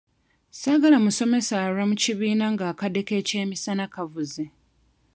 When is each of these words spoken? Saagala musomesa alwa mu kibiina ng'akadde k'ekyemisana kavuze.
Saagala 0.59 0.97
musomesa 1.05 1.55
alwa 1.65 1.83
mu 1.89 1.95
kibiina 2.03 2.45
ng'akadde 2.53 3.01
k'ekyemisana 3.07 3.85
kavuze. 3.95 4.43